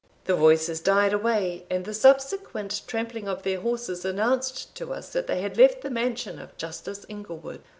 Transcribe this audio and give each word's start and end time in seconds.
The 0.25 0.33
voices 0.35 0.79
died 0.81 1.13
away, 1.13 1.67
and 1.69 1.85
the 1.85 1.93
subsequent 1.93 2.81
trampling 2.87 3.27
of 3.27 3.43
their 3.43 3.59
horses 3.61 4.03
announced 4.03 4.73
to 4.77 4.91
us 4.91 5.11
that 5.13 5.27
they 5.27 5.41
had 5.43 5.59
left 5.59 5.81
the 5.81 5.91
mansion 5.91 6.39
of 6.39 6.57
Justice 6.57 7.05
Inglewood. 7.07 7.61